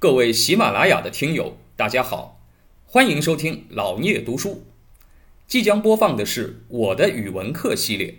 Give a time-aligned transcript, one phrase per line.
[0.00, 2.40] 各位喜马拉雅的听友，大家好，
[2.86, 4.62] 欢迎收听老聂读书。
[5.48, 8.14] 即将播放的是我的语文课系列。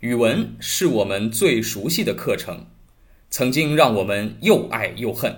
[0.00, 2.66] 语文是我们最熟悉的课程，
[3.30, 5.34] 曾经让我们又爱又恨。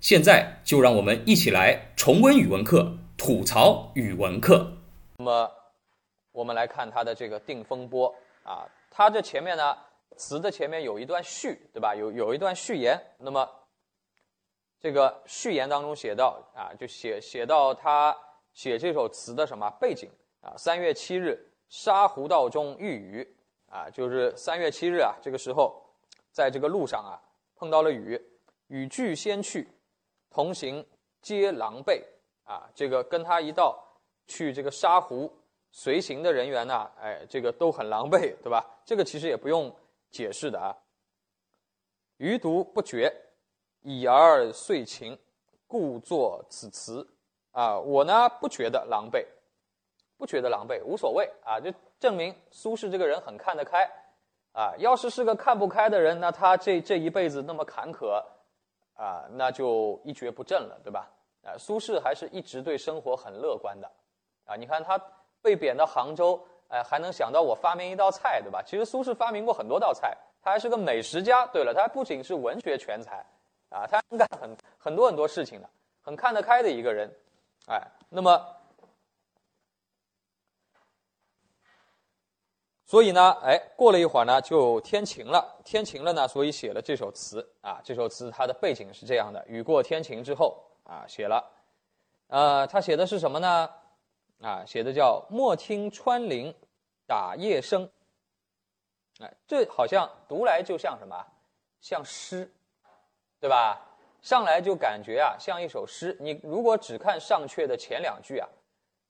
[0.00, 4.78] 现在就让我们一起来重温语文课，吐槽语文课。
[5.18, 5.50] 那么，
[6.32, 8.08] 我们来看它的这个定风波
[8.44, 9.76] 啊，它这前面呢，
[10.16, 11.94] 词的前面有一段序，对吧？
[11.94, 12.98] 有有一段序言。
[13.18, 13.46] 那么，
[14.82, 18.14] 这个序言当中写到啊，就写写到他。
[18.52, 20.10] 写这首词的什么背景
[20.42, 20.52] 啊？
[20.58, 23.36] 三月七日，沙湖道中遇雨
[23.70, 25.82] 啊，就是三月七日啊，这个时候，
[26.30, 27.16] 在这个路上啊，
[27.56, 28.20] 碰到了雨，
[28.66, 29.66] 雨具先去，
[30.28, 30.86] 同行
[31.22, 32.04] 皆狼狈
[32.44, 32.68] 啊。
[32.74, 33.82] 这个跟他一道
[34.26, 35.34] 去这个沙湖
[35.70, 38.62] 随行的人员呢，哎，这个都很狼狈，对吧？
[38.84, 39.74] 这个其实也不用
[40.10, 40.76] 解释的啊。
[42.18, 43.10] 余独不觉，
[43.82, 45.18] 已而遂晴，
[45.66, 47.06] 故作此词。
[47.52, 49.26] 啊，我呢不觉得狼狈，
[50.16, 51.70] 不觉得狼狈，无所谓啊，就
[52.00, 53.86] 证明苏轼这个人很看得开，
[54.52, 58.22] 啊，要是是个看不开的人，那他这这一辈子那么坎坷，
[58.94, 61.10] 啊，那就一蹶不振了，对吧？
[61.42, 63.90] 啊，苏轼还是一直对生活很乐观的，
[64.46, 64.98] 啊，你看他
[65.42, 68.62] 被贬到杭州，哎，还能想到我发明一道菜，对吧？
[68.64, 71.46] 其实苏轼发明过很多道菜，他还是个美食家。
[71.48, 73.22] 对了，他不仅是文学全才，
[73.72, 75.68] 啊，他干很很多很多事情的，
[76.02, 77.10] 很看得开的一个人。
[77.66, 78.56] 哎，那么，
[82.84, 85.60] 所以呢，哎，过了一会儿呢，就天晴了。
[85.64, 87.80] 天晴了呢，所以写了这首词啊。
[87.82, 91.50] 这首词它的背景是这样的：雨过天晴之后啊，写了。
[92.26, 93.70] 呃，他写的是什么呢？
[94.40, 96.54] 啊，写的叫“莫听穿林
[97.06, 97.88] 打叶声”。
[99.20, 101.24] 哎，这好像读来就像什么？
[101.80, 102.52] 像诗，
[103.42, 103.76] 对吧？
[104.20, 106.16] 上来就感觉啊，像一首诗。
[106.20, 108.48] 你如果只看上阙的前两句啊，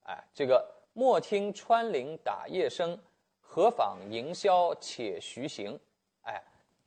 [0.05, 2.99] 哎，这个莫听穿林打叶声，
[3.43, 5.79] 何妨吟啸且徐行。
[6.23, 6.43] 哎，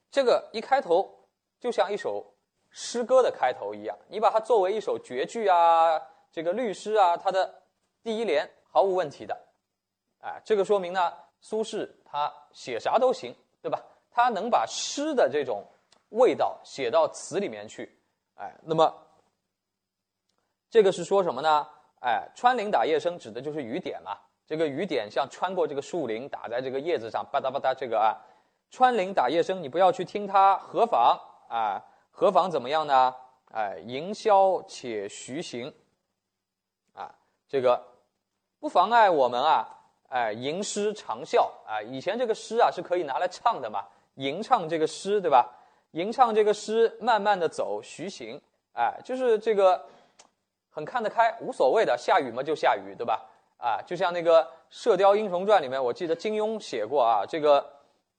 [0.09, 1.07] 这个一开头
[1.59, 2.25] 就像一首
[2.71, 3.95] 诗歌的开头一样。
[4.07, 7.61] 你把它作为一首绝句啊，这个律诗啊，它的
[8.01, 9.39] 第一联毫无问题的。
[10.21, 13.79] 哎，这个说明呢，苏轼他写啥都行，对吧？
[14.09, 15.63] 他能把诗的这种
[16.09, 17.97] 味道写到词里面去。
[18.35, 18.93] 哎，那么
[20.69, 21.67] 这个是说什么呢？
[22.01, 24.17] 哎，穿林打叶声指的就是雨点嘛。
[24.45, 27.73] 这个雨点像穿过这个树林，打在这个叶子上，吧嗒吧嗒。
[27.73, 28.13] 这个啊，
[28.69, 31.19] 穿林打叶声，你不要去听它，何妨？
[31.49, 33.15] 啊，何妨怎么样呢？
[33.51, 35.73] 哎，吟啸且徐行。
[36.93, 37.09] 啊，
[37.47, 37.83] 这个
[38.59, 39.67] 不妨碍我们啊，
[40.09, 41.81] 哎，吟诗长啸啊。
[41.81, 43.83] 以前这个诗啊是可以拿来唱的嘛，
[44.15, 45.51] 吟唱这个诗，对吧？
[45.95, 48.41] 吟唱这个诗，慢慢的走，徐行，
[48.73, 49.81] 哎，就是这个
[50.69, 53.25] 很看得开，无所谓的，下雨嘛就下雨，对吧？
[53.55, 57.65] 啊，就像那个《射雕英雄传》里面，我记得金庸写过啊，这个，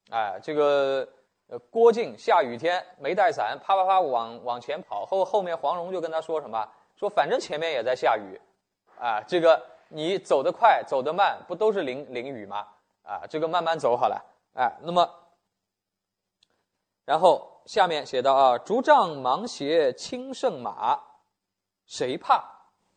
[0.09, 1.07] 哎，这个
[1.69, 6.67] 郭靖下雨天没带伞，啪啪啪往往前跑，后后面黄蓉就跟他说什么？
[6.97, 8.41] 说反正前面也在下雨，
[8.99, 12.67] 啊，这个你走得快，走得慢，不都是淋淋雨吗？
[13.03, 15.07] 啊，这个慢慢走好了，哎，那么，
[17.05, 17.53] 然后。
[17.67, 20.99] 下面写到啊，竹杖芒鞋轻胜马，
[21.85, 22.45] 谁怕？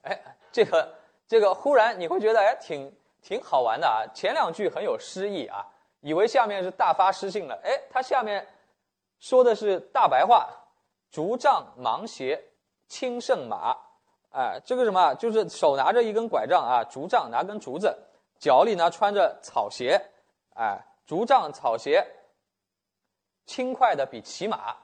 [0.04, 0.18] 哎，
[0.52, 0.96] 这个
[1.28, 4.06] 这个，忽然你会觉得哎，挺挺好玩的啊。
[4.14, 5.66] 前两句很有诗意啊，
[6.02, 7.60] 以为下面是大发诗性了。
[7.64, 8.48] 哎，他下面
[9.20, 10.48] 说的是大白话，
[11.10, 12.40] 竹杖芒鞋
[12.88, 13.76] 轻胜马。
[14.32, 15.16] 哎，这个什么？
[15.16, 17.98] 就是手拿着一根拐杖啊，竹杖拿根竹子，
[18.38, 20.00] 脚里呢穿着草鞋。
[20.54, 22.06] 哎，竹杖草鞋。
[23.50, 24.76] 轻快的比骑马，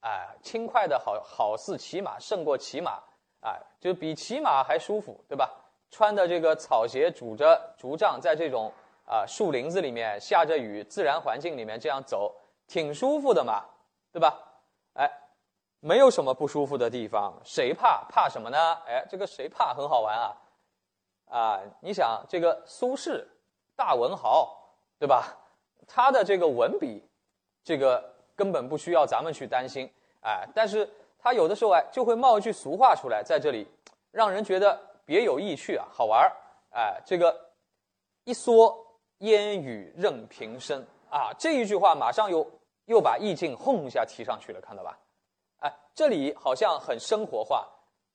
[0.00, 2.98] 哎，轻快的好好似骑马胜过骑马，
[3.42, 5.50] 哎，就比骑马还舒服，对吧？
[5.90, 8.72] 穿的这个草鞋，拄着竹杖，在这种
[9.04, 12.34] 啊树林子里面下着雨，自然环境里面这样走，
[12.66, 13.66] 挺舒服的嘛，
[14.10, 14.34] 对吧？
[14.94, 15.12] 哎，
[15.80, 18.06] 没有什么不舒服的地方，谁怕？
[18.08, 18.78] 怕什么呢？
[18.86, 20.36] 哎，这个谁怕很好玩啊，
[21.26, 23.26] 啊，你想这个苏轼，
[23.76, 24.56] 大文豪，
[24.98, 25.36] 对吧？
[25.86, 27.06] 他的这个文笔。
[27.66, 29.90] 这个根本不需要咱们去担心，
[30.20, 30.88] 哎，但是
[31.18, 33.66] 他有的时候哎就会冒一句俗话出来，在这里
[34.12, 36.32] 让人觉得别有意趣啊，好玩儿，
[36.70, 37.34] 哎，这个
[38.24, 38.72] 一蓑
[39.18, 42.46] 烟雨任平生啊，这一句话马上又
[42.84, 44.98] 又把意境轰一下提上去了，看到吧？
[45.60, 47.66] 哎，这里好像很生活化，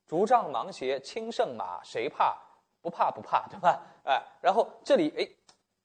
[0.05, 2.37] 竹杖芒鞋轻胜马，谁怕？
[2.81, 3.81] 不怕不怕，对吧？
[4.05, 5.27] 哎，然后这里哎。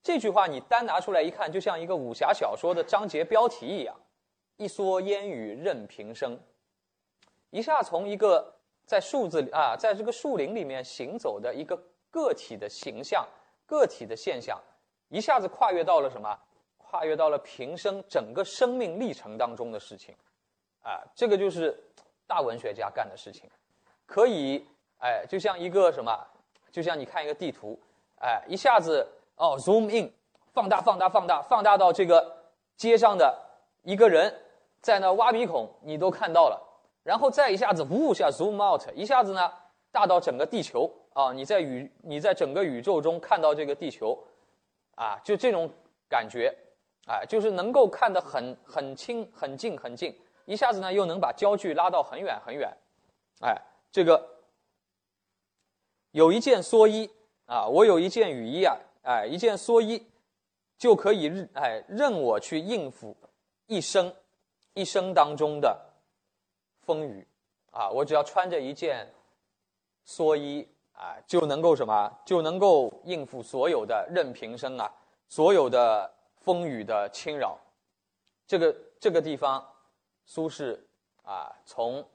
[0.03, 3.93] 这句话你单拿出来一看，就像一个武侠小说的章节标题一样
[4.57, 6.39] ，“一蓑烟雨任平生”。
[7.51, 8.55] 一下从一个
[8.85, 11.81] 在树子里啊，在这个树林里面行走的一个
[12.11, 13.27] 个体的形象、
[13.67, 14.61] 个体的现象，
[15.09, 16.39] 一下子跨越到了什么？
[16.79, 20.15] 跨越到了平生整个生命历程当中的事情，
[20.83, 21.77] 啊，这个就是
[22.29, 23.51] 大文学家干的事情，
[24.07, 24.65] 可以，
[24.99, 26.17] 哎，就像一个什么，
[26.71, 27.77] 就像你看一个地图，
[28.21, 29.05] 哎，一下子
[29.35, 30.13] 哦，zoom in，
[30.53, 32.45] 放大，放大，放大，放大到这个
[32.77, 33.37] 街上的
[33.83, 34.33] 一个人
[34.87, 36.63] 在那挖鼻孔，你都看到了，
[37.03, 39.53] 然后再一下子呜一下 zoom out，一下子呢
[39.91, 44.17] 大到整个地球啊，你在宇你在整个宇宙中看到这个地球，
[44.95, 45.69] 啊，就这种
[46.09, 46.57] 感觉。
[47.09, 52.73] 哎，就是能够看得很很清、很近、很近，一下子呢又能把焦距拉到很远很远，
[53.41, 53.61] 哎，
[53.91, 54.25] 这个
[56.13, 57.11] 有一件蓑衣
[57.47, 60.07] 啊，我有一件雨衣啊，哎，一件蓑衣
[60.79, 63.17] 就可以哎任我去应付
[63.67, 64.15] 一生
[64.77, 65.77] 一生当中的
[66.83, 67.27] 风雨
[67.73, 69.13] 啊，我只要穿着一件
[70.07, 74.89] 蓑衣啊，就能够什么就能够应付所有的任平生啊，
[75.29, 76.13] 所有的。
[76.47, 77.59] 风雨的侵扰，
[78.47, 79.67] 这个这个地方，
[80.25, 80.79] 苏轼
[81.25, 82.09] 啊，从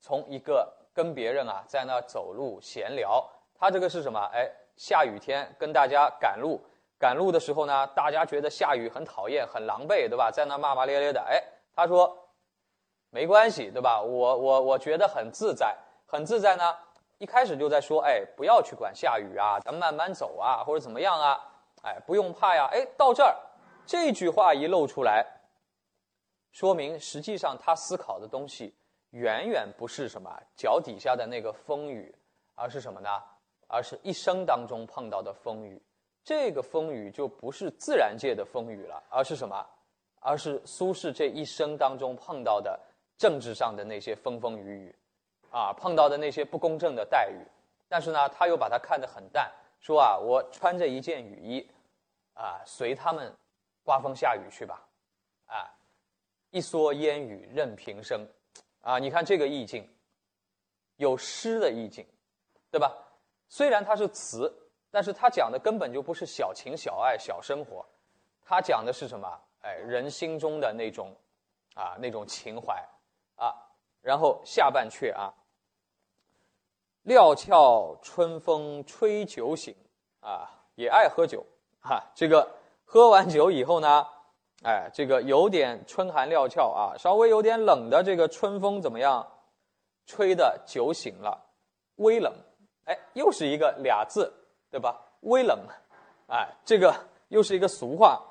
[0.00, 4.20] 从一个跟别人啊在那走路闲聊，他这个是什么？
[4.32, 6.60] 哎，下雨天跟大家赶路，
[6.98, 10.30] 赶路的时候呢，大家觉得下雨很讨厌，很狼狈，对吧？
[10.30, 11.20] 在那骂骂咧咧的。
[11.20, 11.42] 哎，
[11.74, 12.16] 他说
[13.10, 14.00] 没关系，对吧？
[14.00, 15.76] 我我我觉得很自在，
[16.06, 16.76] 很自在呢。
[17.18, 21.40] 一开始就在说，哎，不要去管下雨啊，咱们慢慢走啊，或者怎么样啊。
[21.82, 22.68] 哎，不用怕呀！
[22.72, 23.36] 哎，到这儿，
[23.86, 25.24] 这句话一露出来，
[26.50, 28.74] 说明实际上他思考的东西
[29.10, 32.12] 远远不是什么脚底下的那个风雨，
[32.54, 33.08] 而是什么呢？
[33.68, 35.80] 而是一生当中碰到的风雨。
[36.26, 39.64] 这个风雨就不是自然界的风雨了，而是什么？
[40.18, 42.78] 而是苏轼这一生当中碰到的
[43.16, 44.94] 政治上的那些风风雨雨，
[45.50, 47.38] 啊，碰到的那些不公正的待遇。
[47.86, 49.48] 但是呢，他又把它看得很淡，
[49.80, 51.70] 说啊，我穿着一件雨衣。
[52.38, 53.34] 啊，随他们
[53.82, 54.86] 刮风下雨去吧，
[55.46, 55.72] 啊，
[56.50, 58.28] 一蓑烟雨任平生，
[58.82, 59.88] 啊，你看这个意境，
[60.96, 62.06] 有诗的意境，
[62.70, 62.94] 对吧？
[63.48, 64.52] 虽然它是词，
[64.96, 67.84] 但是他讲的根本就不是小情小爱、小生活，
[68.42, 69.28] 他讲的是什么？
[69.60, 71.14] 哎，人心中的那种
[71.74, 72.82] 啊，那种情怀
[73.34, 73.52] 啊。
[74.00, 75.34] 然后下半阙啊，
[77.02, 79.76] 料峭春风吹酒醒，
[80.20, 81.44] 啊，也爱喝酒。
[81.82, 82.50] 哈，这个
[82.86, 84.06] 喝完酒以后呢，
[84.62, 89.30] 哎，这个有点春寒料峭啊，稍微有点冷的这个春风怎么样？
[90.06, 91.38] 吹的酒醒了，
[91.96, 92.32] 微冷，
[92.86, 94.32] 哎，又是一个俩字，
[94.76, 95.00] 对吧？
[95.22, 95.58] 微冷，
[96.28, 96.94] 哎，这个
[97.28, 98.22] 又是一个俗话，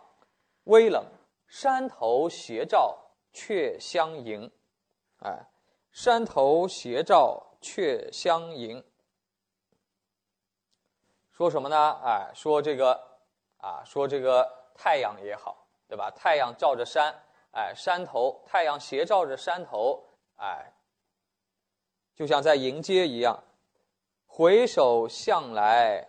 [0.66, 1.04] 微冷。
[1.48, 2.96] 山头斜照
[3.34, 4.52] 却相迎，
[5.24, 5.44] 哎，
[5.92, 8.84] 山头斜照却相迎，
[11.32, 12.00] 说什么呢？
[12.04, 13.18] 哎，说这个。
[13.58, 16.12] 啊，说这个太阳也好，对吧？
[16.12, 17.12] 太阳照着山，
[17.54, 20.04] 哎，山头太阳斜照着山头，
[20.36, 20.72] 哎，
[22.14, 23.44] 就像在迎接一样。
[24.28, 26.08] 回首向来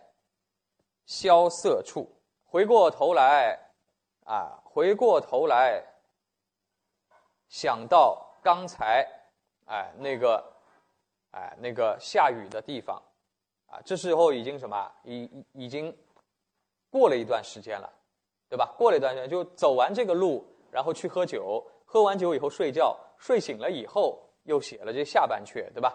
[1.07, 2.07] 萧瑟处，
[2.45, 3.59] 回过头来，
[4.25, 5.83] 啊，回过头来，
[7.49, 9.03] 想到刚才，
[9.65, 10.53] 哎，那个，
[11.31, 13.01] 哎，那个下雨的地方，
[13.65, 14.91] 啊，这时候已经什么？
[15.01, 15.91] 已已经。
[16.89, 17.93] 过了一段时间了，
[18.47, 18.73] 对吧？
[18.77, 25.93] 过了一段时间，就走完这个路，然后去喝酒，喝完酒以后睡觉，睡醒了以后又写了这下半阙，对吧？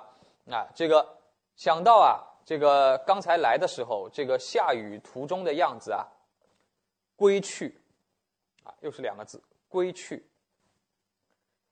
[0.50, 1.18] 啊，这个
[1.56, 6.06] 想到啊，这个刚才来的时候，这个下雨途中的样子啊，
[7.16, 7.78] 归去，
[8.64, 10.24] 啊，又是两个字，归去，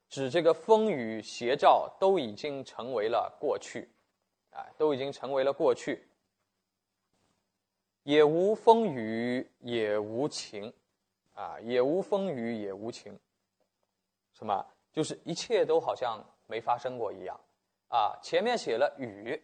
[0.09, 3.89] 指这个风雨斜照都已经成为了过去，
[4.51, 6.07] 啊，都已经成为了过去。
[8.03, 10.73] 也无风雨也无晴，
[11.35, 13.19] 啊，也无风雨也无晴，
[14.33, 14.67] 什么？
[14.93, 17.39] 就是一切都好像没发生过一样，
[17.89, 19.41] 啊，前面写了雨，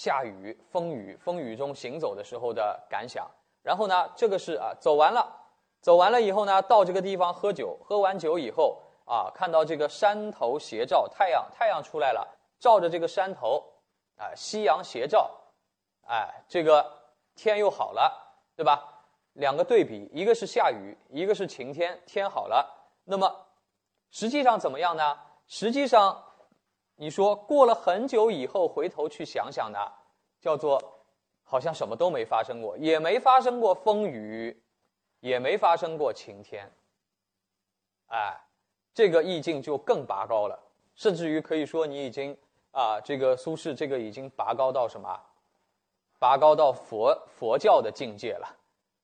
[0.00, 3.30] 下雨，风雨，风雨中行走的时候的感想，
[3.62, 5.30] 然后呢，这个是啊，走完了，
[5.82, 12.26] 走完了以后呢，到这个地方喝酒，喝完酒以后啊，看到这个山头斜照太阳，太阳出来了，
[12.58, 13.62] 照着这个山头，
[14.16, 15.30] 啊，夕阳斜照，
[16.08, 16.98] 哎，这个。
[17.36, 18.82] 天又好了，对吧？
[19.34, 22.66] 两个对比，一个是下雨，一个是晴天，天好了。
[23.04, 23.46] 那么，
[24.10, 25.18] 实际上怎么样呢？
[25.46, 26.22] 实际上，
[27.00, 29.78] 你说过了很久以后回头去想想呢，
[30.38, 30.78] 叫做
[31.42, 34.62] 好像什么都没发生过，也没发生过风雨，
[35.20, 36.70] 也没发生过晴天。
[38.08, 38.38] 哎，
[38.92, 40.62] 这个意境就更拔高了。
[40.94, 42.36] 甚至于可以说你已经
[42.70, 45.18] 啊，这个苏轼这个已经拔高到什么？
[46.18, 48.46] 拔高到佛佛教的境界了，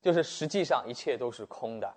[0.03, 1.91] 就是实际上一切都是空的，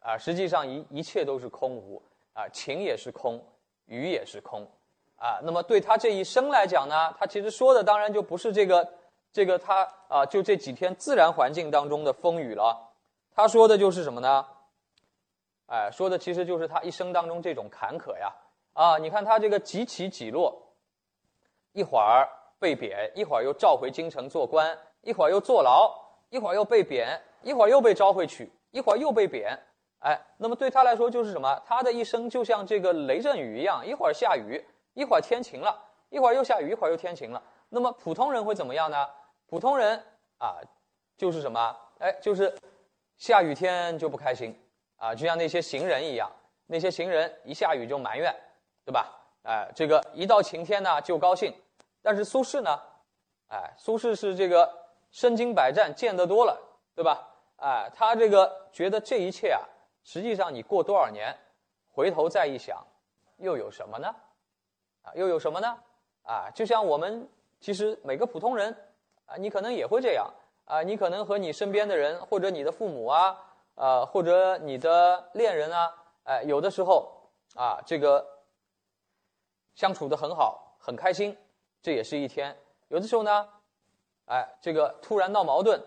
[0.00, 2.02] 啊，实际上一一切都是空无
[2.34, 3.42] 啊，情也是空，
[3.86, 4.70] 雨也是空，
[5.18, 8.88] 啊，那么对他这一生来讲呢，他其实说的当然就不是这个
[9.32, 12.90] 这个他啊，就这几天自然环境当中的风雨了，
[13.34, 14.46] 他说的就是什么呢？
[15.66, 18.32] 哎，说的其实就是他一生当中这种坎坷呀，
[18.72, 20.74] 啊，你看他这个几起几落，
[21.72, 22.28] 一会儿。
[22.60, 25.94] 被贬，一会儿又召回京城做官，一会儿又坐牢，
[26.28, 29.56] 一会儿又被贬，一会儿又被召回去，一会儿又被贬。
[30.00, 31.62] 哎，那么对他来说就是什么？
[31.64, 34.60] 他的一生就像这个雷阵雨一样，一会儿下雨，
[34.98, 37.40] 一会儿天晴了，一会儿又下雨，一会儿又天晴了。
[37.68, 39.08] 那么普通人会怎么样呢？
[39.46, 39.96] 普通人
[40.38, 40.58] 啊，
[41.16, 41.76] 就是什么？
[42.00, 42.52] 哎，就是
[43.16, 44.52] 下雨天就不开心
[44.96, 46.28] 啊，就像那些行人一样，
[46.66, 48.34] 那些行人一下雨就埋怨，
[48.84, 49.08] 对吧？
[49.44, 51.54] 哎，这个一到晴天呢就高兴。
[52.02, 52.76] 但是苏轼呢，
[53.50, 54.68] 哎，苏轼是这个
[55.12, 56.60] 身经百战，见得多了，
[56.96, 57.24] 对吧？
[57.58, 59.62] 哎，他这个觉得这一切啊，
[60.02, 61.32] 实际上你过多少年，
[61.88, 62.84] 回头再一想，
[63.36, 64.12] 又有什么呢？
[65.14, 65.76] 又有什么呢？
[66.22, 67.28] 啊，就像我们
[67.60, 68.76] 其实每个普通人
[69.26, 70.30] 啊，你可能也会这样
[70.64, 73.36] 啊，你可能和你身边的人，或者你的父母啊，
[73.74, 75.92] 呃，或者你的恋人啊，
[76.24, 77.10] 哎，有的时候
[77.54, 78.26] 啊，这个
[79.74, 81.36] 相处的很好，很开心。
[81.80, 82.54] 这也是一天，
[82.88, 83.48] 有的时候呢，
[84.26, 85.80] 哎，这个突然闹矛盾，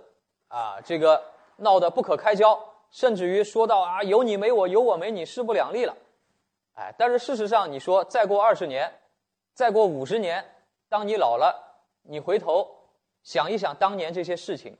[0.47, 1.21] 啊，这个
[1.57, 2.57] 闹得不可开交，
[2.89, 5.95] 甚至于说到啊，有你没我，有我没你，势不两立了，
[6.75, 8.91] 哎，但是事实上，你说再过二十年，
[9.53, 10.43] 再过五十年，
[10.89, 12.67] 当你老了，你回头
[13.23, 14.77] 想一想当年这些事情，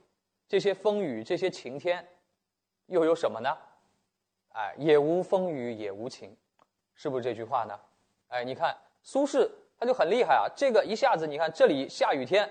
[0.48, 2.08] 这些风雨，这些晴天，
[2.88, 3.58] 又有什么呢？
[4.54, 6.36] 哎，也无风雨也无晴，
[6.94, 7.80] 是不是这句话呢？
[8.28, 9.50] 哎，你看苏轼。
[9.82, 10.46] 他就很厉害啊！
[10.56, 12.48] 这个一下子，你看这里下雨天，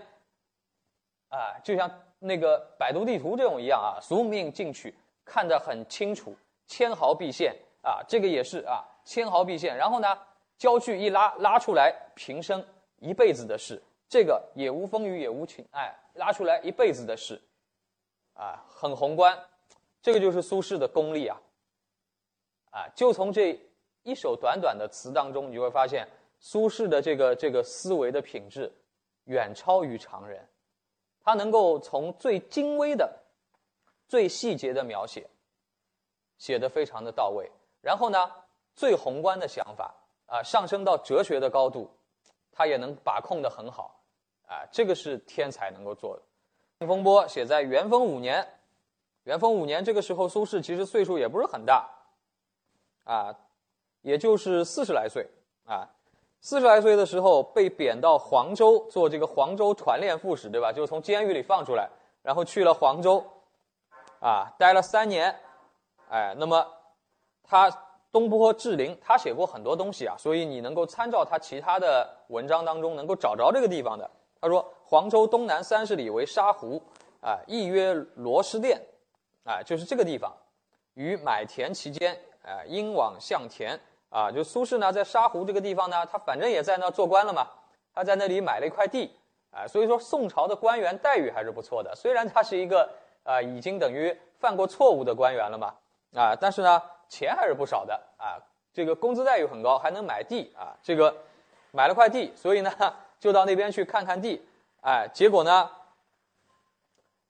[1.29, 4.93] 啊，就像那个百度地图这种一样啊，俗命进去
[5.25, 6.37] 看得很清楚，
[6.67, 9.77] 纤毫毕现啊，这个也是啊，纤毫毕现。
[9.77, 10.09] 然后呢，
[10.61, 12.65] 焦距一拉拉出来，平生
[12.99, 17.41] 一辈子的事，这个也无风雨也无晴，哎，拉出来一辈子的事，
[18.35, 19.37] 啊，很宏观，
[20.03, 21.41] 这个就是苏轼的功力啊，
[22.71, 23.59] 啊，就从这
[24.03, 26.07] 一首短短的词当中，你就会发现。
[26.43, 28.73] 苏轼的这个这个思维的品质，
[29.25, 30.49] 远超于常人，
[31.23, 33.15] 他能够从最精微的、
[34.09, 35.29] 最细节的描写，
[36.39, 37.53] 写得非常的到位。
[37.83, 38.33] 然后呢，
[38.75, 39.95] 最宏观的想法
[40.31, 41.91] 啊，上升到哲学的高度，
[42.53, 44.01] 他也能把控的很好。
[44.47, 46.23] 啊，这个是天才能够做的。
[46.89, 48.47] 《风波》写在元丰五年，
[49.25, 51.89] 元丰五年这个时候，苏轼其实岁数也不是很大，
[53.05, 53.37] 啊，
[54.03, 55.29] 也就是四十来岁
[55.67, 55.89] 啊。
[56.41, 60.73] 四十来岁的时候被贬到黄州做这个黄州团练副使，对吧？
[60.73, 61.91] 就是从监狱里放出来，
[62.23, 63.23] 然后去了黄州，
[64.21, 65.39] 啊，待了三年，
[66.09, 66.67] 哎，那么
[67.45, 67.71] 他
[68.13, 74.11] 东坡志林，他写过很多东西啊，所以你能够参照他其他的文章当中能够找着这个地方的。
[74.41, 76.83] 他说黄州东南三十里为沙湖，
[77.21, 78.81] 啊，亦曰罗师店，
[79.45, 80.35] 啊，就是这个地方，
[80.95, 83.79] 于买田期间，啊，应往向田。
[84.13, 87.47] 啊，就苏轼呢，在沙湖这个地方呢，他反正也在那做官了嘛，
[87.95, 89.09] 他在那里买了一块地，
[89.53, 91.95] 啊，所以说宋朝的官员待遇还是不错的。
[91.95, 92.91] 虽然他是一个
[93.23, 95.73] 啊，已经等于犯过错误的官员了嘛，
[96.13, 98.41] 啊，但是呢，钱还是不少的啊，
[98.73, 101.15] 这个工资待遇很高，还能买地啊，这个
[101.73, 102.73] 买了块地，所以呢，
[103.19, 104.41] 就到那边去看看地，
[104.81, 105.71] 哎，结果呢，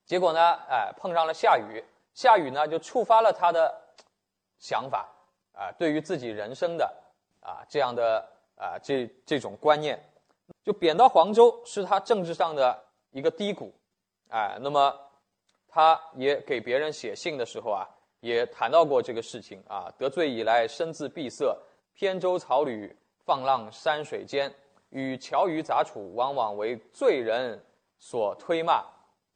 [0.04, 1.82] 结果呢，哎，碰上了下雨，
[2.14, 3.74] 下雨呢，就触发了他的
[4.60, 5.08] 想法。
[5.52, 6.90] 啊，对于自己人生的
[7.40, 10.02] 啊这样的啊这这种观念，
[10.62, 13.74] 就贬到黄州是他政治上的一个低谷，
[14.28, 14.96] 哎，那么
[15.68, 17.86] 他也给别人写信的时候啊，
[18.20, 21.56] 也谈到过这个事情啊，得罪以来身自闭塞，
[21.94, 24.54] 扁舟草履放浪山水间，
[24.90, 27.62] 与樵渔杂处，往往为罪人
[27.98, 28.84] 所推骂，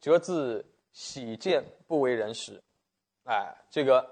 [0.00, 2.62] 则自喜见不为人识，
[3.24, 4.10] 哎，这个。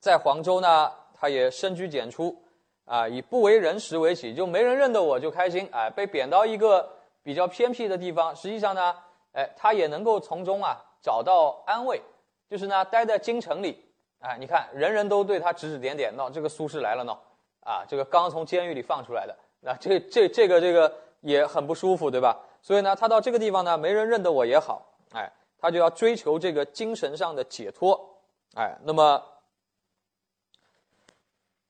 [0.00, 2.40] 在黄州呢，他也深居简出，
[2.84, 6.88] 啊，以不为人识为喜，就没人认得我就开心，哎，被贬到一个
[7.24, 8.94] 比较偏僻的地方，实际上呢，
[9.32, 12.00] 哎，他也能够从中啊找到安慰，
[12.48, 13.84] 就是呢，待在京城里，
[14.20, 17.16] 哎，你看人人都对他指指点点，闹，这个苏轼来了喏，
[17.60, 22.40] 啊，这个刚从监狱里放出来的，那这这这个这个也很不舒服，对吧？
[22.62, 28.18] 所以呢，他到这个地方呢，没人认得我也好，哎，他就要追求这个精神上的解脱，
[28.54, 29.22] 哎，那么。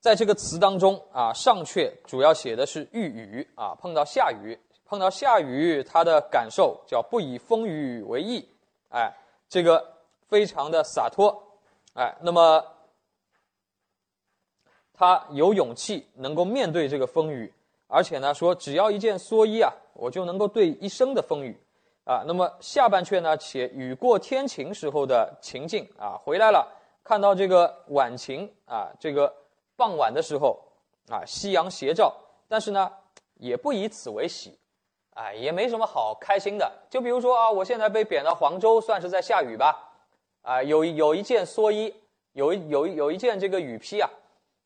[0.01, 8.47] 在这个词当中啊，上阙主要写的是遇雨啊，碰到下雨，碰到下雨，他的感受叫不以风雨为意，
[8.87, 9.13] 哎，
[9.49, 9.85] 这个
[10.29, 11.43] 非常的洒脱，
[11.95, 12.63] 哎，那么
[14.93, 17.53] 他有勇气能够面对这个风雨，
[17.87, 21.59] 而且呢说只要一件蓑衣啊，我就能够对一生的风雨，
[22.05, 26.65] 啊，那么下半阙呢写雨过天晴时候的情境啊，回来了，
[27.03, 29.35] 看到这个晚晴啊，这个。
[29.79, 30.59] 傍晚的时候，
[31.09, 32.13] 啊，夕阳斜照，
[32.49, 32.91] 但是呢，
[33.35, 34.59] 也不以此为喜，
[35.11, 36.69] 哎，也没什么好开心的。
[36.89, 39.88] 就比如说啊，我现在被贬到黄州，算是在下雨吧，
[40.41, 41.93] 啊，有有一件蓑衣，
[42.33, 44.09] 有有有一件这个雨披啊，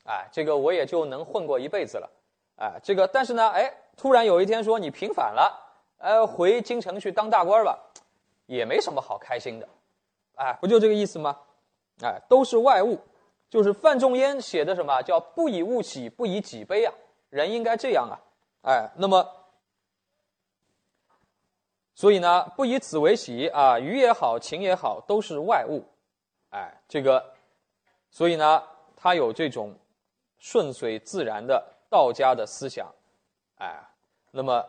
[0.06, 2.10] 啊，这个我也就能混过一辈子了，
[2.58, 5.60] 啊，这个但是呢，哎，突然有一天说你平反了，
[5.98, 7.80] 呃，回京城去当大官吧，
[8.46, 9.68] 也没什么好开心的，
[10.36, 11.38] 哎，不就这个意思吗？
[12.02, 13.00] 哎，都是外物。
[13.50, 16.92] 就是范仲淹写的什么叫不以物喜，不以己悲啊？
[17.30, 18.18] 人应该这样啊，
[18.64, 19.24] 哎，那么，
[21.96, 25.84] 所以呢，不以此为喜啊，鱼也好，情也好，都是外物，
[26.50, 27.34] 哎，这个，
[28.10, 28.64] 所以呢，
[28.96, 29.74] 他有这种
[30.38, 32.94] 顺随自然的道家的思想，
[33.60, 33.82] 哎，
[34.32, 34.66] 那么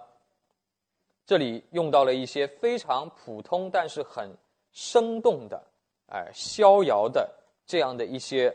[1.27, 4.31] 这里用到了一些非常普通但是很
[4.73, 5.63] 生动的，
[6.09, 7.33] 哎，逍遥的
[7.67, 8.55] 这样的一些。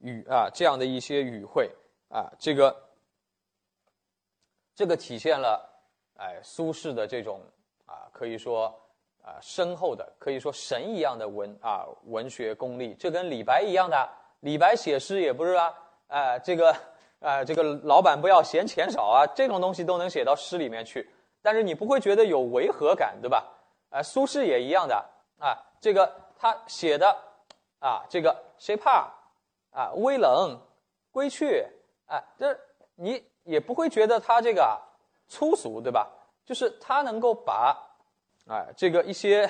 [0.00, 1.68] 语啊，这样的一些语汇
[2.08, 2.88] 啊，这个
[4.72, 5.68] 这个体现了
[6.14, 7.40] 哎苏轼的这种
[7.88, 8.66] 啊，可以说
[9.24, 12.94] 啊深厚的，可以说神一样的文啊文学功力。
[12.94, 14.08] 这跟李白一样的，
[14.40, 15.74] 李白写诗也不是啊，
[16.08, 16.76] 哎这个
[17.18, 23.44] 啊这个老板不要嫌钱少啊，这种东西都能写到诗里面去，但是你不会觉得有违和感，对吧？
[23.90, 24.94] 啊，苏轼也一样的
[25.38, 27.16] 啊，这个他写的
[27.80, 29.10] 啊，这个谁怕？
[29.70, 30.58] 啊，微冷，
[31.12, 31.64] 归去，
[32.06, 32.58] 啊，这
[32.96, 34.76] 你也不会觉得他这个
[35.28, 36.10] 粗俗，对吧？
[36.48, 37.76] 就是他能够把，
[38.46, 39.44] 啊，这个一些，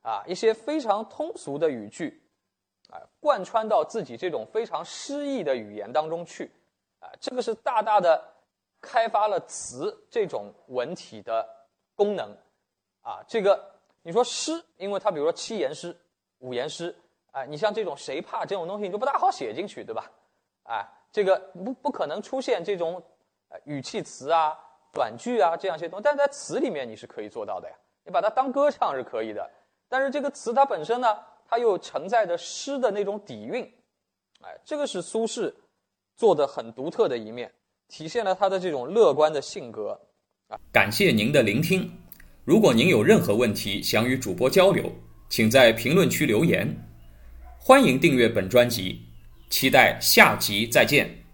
[0.00, 2.22] 啊，一些非常通俗的语句，
[2.88, 6.48] 啊，贯穿到自己这种非常诗意的语言当中去，
[7.00, 8.24] 啊，这个是大大的
[8.80, 11.44] 开发了词这种文体的
[11.96, 12.30] 功能，
[13.02, 15.96] 啊，这个你说诗，因为它比如说七言诗、
[16.38, 16.94] 五言诗。
[17.32, 20.08] 哎，你像这种谁怕这种东西，你就不大好写进去，对吧？
[20.62, 23.02] 哎，这个不不可能出现这种
[23.64, 24.58] 语气词啊、
[24.96, 27.76] 短句啊这样一些东西，但在词里面你是可以做到的呀。
[28.02, 29.50] 你把它当歌唱是可以的，
[29.88, 31.08] 但是这个词它本身呢，
[31.46, 33.62] 它又承载着诗的那种底蕴。
[34.40, 35.52] 哎，这个是苏轼
[36.16, 37.52] 做的很独特的一面，
[37.88, 40.00] 体现了他的这种乐观的性格。
[40.48, 41.90] 啊，感谢您的聆听。
[42.44, 44.90] 如果您有任何问题想与主播交流，
[45.28, 46.66] 请在评论区留言。
[47.58, 49.00] 欢迎订阅本专辑，
[49.50, 51.25] 期待下集再见。